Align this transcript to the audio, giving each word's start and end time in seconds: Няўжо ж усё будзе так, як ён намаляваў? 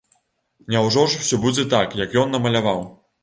Няўжо 0.75 1.03
ж 1.11 1.19
усё 1.25 1.39
будзе 1.45 1.65
так, 1.75 1.93
як 2.05 2.17
ён 2.25 2.33
намаляваў? 2.39 2.81